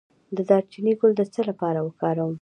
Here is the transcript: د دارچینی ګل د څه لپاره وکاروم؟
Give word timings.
د 0.35 0.39
دارچینی 0.49 0.93
ګل 0.99 1.11
د 1.17 1.21
څه 1.33 1.41
لپاره 1.49 1.79
وکاروم؟ 1.81 2.29